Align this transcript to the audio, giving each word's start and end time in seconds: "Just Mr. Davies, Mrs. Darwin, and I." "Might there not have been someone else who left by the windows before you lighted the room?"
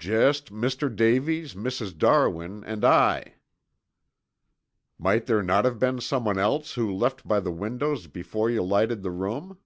"Just 0.00 0.52
Mr. 0.52 0.90
Davies, 0.92 1.54
Mrs. 1.54 1.96
Darwin, 1.96 2.64
and 2.64 2.84
I." 2.84 3.34
"Might 4.98 5.26
there 5.26 5.44
not 5.44 5.64
have 5.64 5.78
been 5.78 6.00
someone 6.00 6.38
else 6.38 6.74
who 6.74 6.92
left 6.92 7.24
by 7.28 7.38
the 7.38 7.52
windows 7.52 8.08
before 8.08 8.50
you 8.50 8.64
lighted 8.64 9.04
the 9.04 9.12
room?" 9.12 9.58